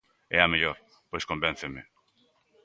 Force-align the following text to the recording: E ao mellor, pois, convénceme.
E 0.35 0.37
ao 0.39 0.51
mellor, 0.53 0.77
pois, 1.09 1.27
convénceme. 1.31 1.81